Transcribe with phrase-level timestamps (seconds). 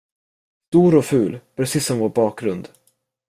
[0.69, 2.69] Stor och ful, precis som vår bakgrund.